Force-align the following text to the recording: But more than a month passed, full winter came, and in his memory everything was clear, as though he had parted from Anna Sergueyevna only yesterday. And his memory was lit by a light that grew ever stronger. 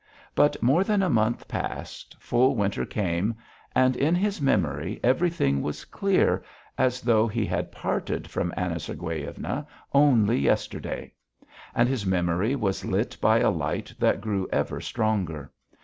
But 0.33 0.63
more 0.63 0.83
than 0.83 1.03
a 1.03 1.11
month 1.11 1.47
passed, 1.47 2.15
full 2.19 2.55
winter 2.55 2.87
came, 2.87 3.35
and 3.75 3.95
in 3.95 4.15
his 4.15 4.41
memory 4.41 4.99
everything 5.03 5.61
was 5.61 5.85
clear, 5.85 6.43
as 6.75 7.01
though 7.01 7.27
he 7.27 7.45
had 7.45 7.71
parted 7.71 8.27
from 8.27 8.51
Anna 8.57 8.79
Sergueyevna 8.79 9.67
only 9.93 10.39
yesterday. 10.39 11.13
And 11.75 11.87
his 11.87 12.03
memory 12.03 12.55
was 12.55 12.83
lit 12.83 13.15
by 13.21 13.41
a 13.41 13.51
light 13.51 13.93
that 13.99 14.21
grew 14.21 14.49
ever 14.51 14.81
stronger. 14.81 15.51